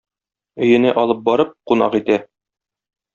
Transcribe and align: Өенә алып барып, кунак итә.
Өенә 0.67 0.93
алып 1.01 1.19
барып, 1.27 1.51
кунак 1.73 1.99
итә. 2.03 2.17